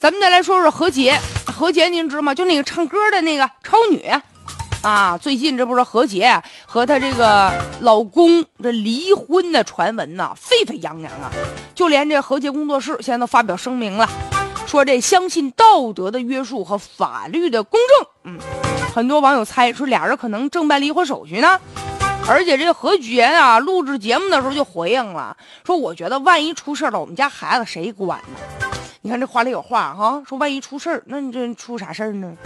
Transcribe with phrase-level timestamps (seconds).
[0.00, 2.32] 咱们再来说说何洁，何洁您知吗？
[2.32, 4.08] 就那个唱歌的那个超女，
[4.80, 11.32] 啊，最近这不是何洁和她这个老公这离婚的传闻呐，沸沸扬扬啊！
[11.74, 14.08] 就连这何洁工作室现在都发表声明了，
[14.68, 18.08] 说这相信道德的约束和法律的公正。
[18.22, 18.38] 嗯，
[18.94, 21.58] 很多网友猜说俩人可能正办离婚手续呢。
[22.28, 25.36] 而且这何洁啊，录制节目的时候就回应了，
[25.66, 28.57] 说我觉得万一出事了，我们家孩子谁管呢？
[29.00, 32.36] 你看这话里有话哈，说万一出事儿，那你这出啥事儿呢？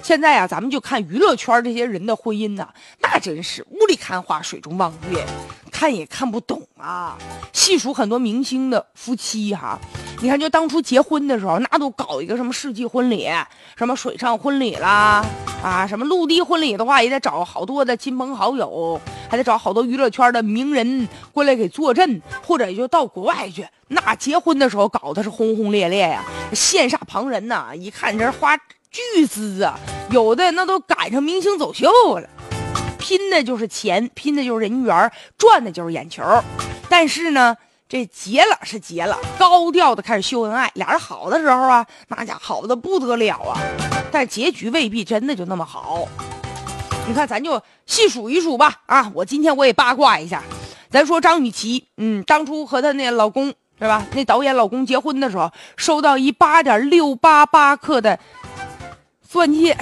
[0.00, 2.68] 现在啊，咱们就看娱乐圈这些人的婚姻呐，
[3.00, 5.24] 那真是雾里看花，水中望月，
[5.72, 7.18] 看也看不懂啊。
[7.52, 9.78] 细数很多明星的夫妻哈。
[10.20, 13.28] 你看，就当初结婚的时候，那都搞一个什么世纪婚礼，
[13.76, 15.24] 什么水上婚礼啦，
[15.62, 23.66] 啊，什么陆地婚礼的话，也得找好多的亲朋好友，还得找好多娱乐圈的名人过来给坐镇，或者就到国外去。
[23.88, 28.56] 那结婚的时候搞的是轰轰烈烈呀，羡煞旁人呐，一看这花
[28.90, 29.78] 巨资啊，
[30.10, 32.28] 有的那都赶上明星走秀了，
[32.98, 36.22] 拼的就是钱，拼的就是人缘，赚的就是眼球。
[36.88, 37.56] 但是呢。
[37.86, 43.60] 这结了是结了，高调的开始秀恩爱，俩人好的时候啊，那家好的不得了啊，
[44.10, 46.08] 但结局未必真的就那么好。
[47.06, 48.74] 你看，咱就细数一数吧。
[48.86, 50.42] 啊，我今天我也八卦一下，
[50.90, 54.06] 咱说张雨绮，嗯，当初和她那老公是吧？
[54.12, 58.18] 那导演老公结婚的时候，收到一八点六八八克的
[59.28, 59.76] 钻戒，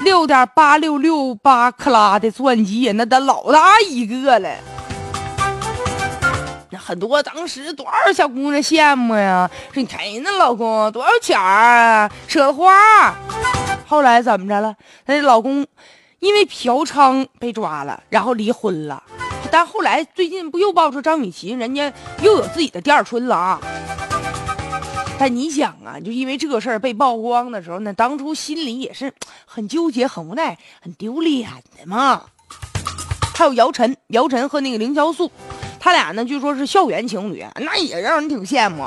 [0.00, 4.48] 六点八六六八克拉的钻戒，那得老大一个了。
[6.70, 13.14] 那很多当时多少小姑娘羡慕呀，说你看人那老公多少钱啊，舍得花。
[13.86, 14.76] 后来怎么着了？
[15.06, 15.66] 她的老公
[16.20, 19.02] 因为嫖娼被抓了，然后离婚了。
[19.50, 23.60] 但后来最近不又爆出张雨绮人家又有自己的第二春了啊？
[25.18, 29.12] 但你想啊，就因为这个事儿被曝光的时候，那当初心里也是
[29.44, 32.22] 很纠结、很无奈、很丢脸的嘛。
[33.34, 35.30] 还有姚晨，姚晨和那个凌潇肃。
[35.80, 38.84] 他俩呢，据说是校园情侣，那也让人挺羡慕。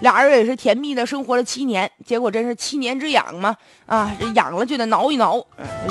[0.00, 3.54] 俩人也是甜蜜的生活了七年，结果真是七年之痒嘛，
[3.86, 5.36] 啊，这痒了就得挠一挠，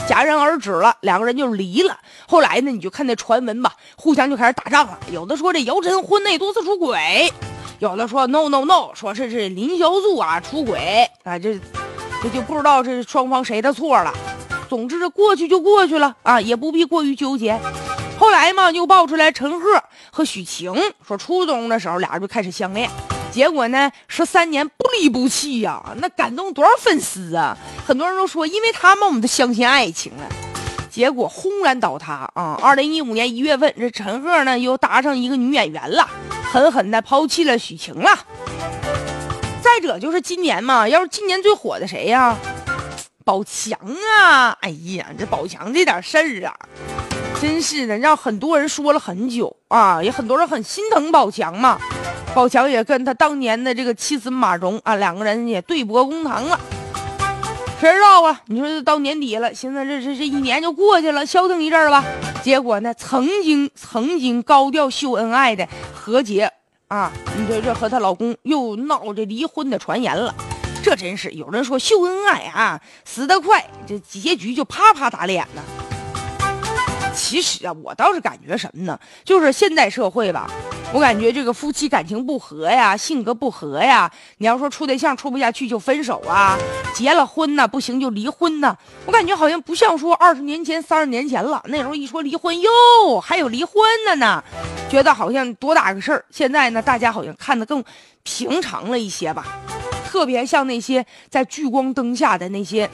[0.07, 1.97] 戛然而止了，两个人就离了。
[2.27, 4.99] 后来呢，你就看那传闻吧，互相就开始打仗了。
[5.11, 7.31] 有的说这姚晨婚内多次出轨，
[7.77, 11.59] 有的说 no no no，说是是林潇肃啊出轨啊，这
[12.23, 14.11] 这就不知道是双方谁的错了。
[14.67, 17.59] 总之这过去就过去了啊，也不必过于纠结。
[18.17, 19.65] 后来嘛，又爆出来陈赫
[20.11, 20.73] 和许晴
[21.07, 22.89] 说初中的时候俩人就开始相恋，
[23.31, 27.55] 结果呢十三年不离不弃呀，那感动多少粉丝啊！
[27.85, 30.27] 很多人都说，因为他们我们都相信爱情了，
[30.89, 32.59] 结果轰然倒塌啊！
[32.61, 36.09] 二零一五年一月份，这陈赫呢又搭上一个女演员了，
[36.51, 38.09] 狠狠的抛弃了许晴了。
[39.61, 42.35] 再者就是今年嘛，要是今年最火的谁呀？
[43.23, 43.79] 宝强
[44.19, 44.57] 啊！
[44.61, 46.55] 哎呀，这宝强这点事儿啊！
[47.39, 51.79] 真是的，让很多人说了很久啊，也很多人很心疼宝强嘛。
[52.33, 56.59] 宝强也跟他当年的这个妻子马蓉啊，两个人也对簿公堂了。
[57.79, 58.41] 谁知道啊？
[58.47, 62.03] 你说这到年底了，现在这这这一年就过去了，消停一阵儿吧。
[62.43, 66.51] 结果呢，曾经曾经高调秀恩爱的何洁
[66.87, 70.33] 啊，你说这和她老公又闹着离婚的传言了。
[70.83, 75.61] 这真是有人说秀恩爱啊，死得快，这结局就啪啪打脸呢。
[77.19, 78.97] 其实啊，我倒是感觉什么呢？
[79.25, 80.49] 就是现代社会吧，
[80.93, 86.57] 我感觉这个夫妻感情不和呀，性格不合呀，你要说处对象处不下去就分手啊，
[86.95, 88.75] 结了婚呢不行就离婚呢。
[89.05, 93.75] 我感觉好像不像说二十年前、三十年前了，那时候一说离婚哟，还有离婚
[94.07, 94.41] 的呢，
[94.89, 96.25] 觉得好像多大个事儿。
[96.31, 97.83] 现在呢，大家好像看得更
[98.23, 99.45] 平常了一些吧，
[100.07, 102.89] 特别像那些在聚光灯下的那些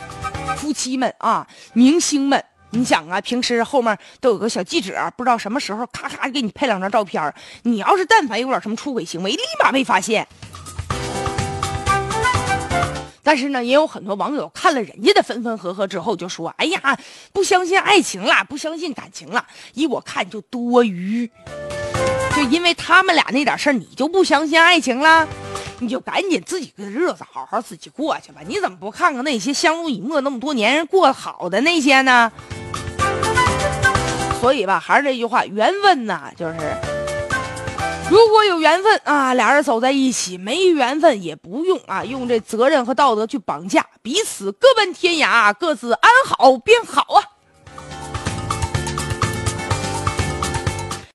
[0.58, 2.44] 夫妻们啊，明星们。
[2.72, 7.34] 你想啊，平时后面都有个小记者，不知道什么时候咔咔给你拍两张照片
[7.64, 10.28] 你要是但凡有点什么出轨行为，立马被发现。
[13.24, 17.00] 但是呢，也有很多网友看了人家的分分合合之后，就说：“哎呀，
[17.34, 19.44] 不相信爱情了，不相信感情了。”
[19.74, 21.28] 依我看就多余。
[22.36, 25.28] 就因为他们俩那点事儿，你就不相信爱情了？
[25.80, 28.42] 你就赶紧自己的日子好好自己过去吧。
[28.48, 32.32] 你怎么不看看那些相濡以沫那么多年过好的那些呢？
[34.46, 36.54] 所以吧，还是这句话，缘分呐，就是
[38.12, 47.24] 如果有缘分啊，俩人走在一起；没缘分也不用啊，用这责任和道德去绑架彼此，各奔天涯，各自安好便好啊。